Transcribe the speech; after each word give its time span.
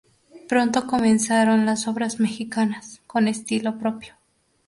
Pronto 0.49 0.87
comenzaron 0.87 1.67
las 1.67 1.87
obras 1.87 2.19
mexicanas, 2.19 3.03
con 3.05 3.27
estilo 3.27 3.77
propio. 3.77 4.15